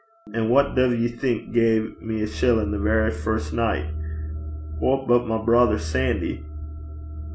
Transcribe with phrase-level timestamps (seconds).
[0.33, 3.93] An' wha duv ye think gae me a shillin' the verra first nicht?
[4.79, 6.43] Wha but my brither Sandy?'